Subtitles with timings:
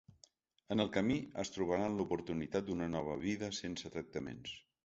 [0.75, 4.61] En el camí es trobaran l’oportunitat d’una nova vida sense tractaments.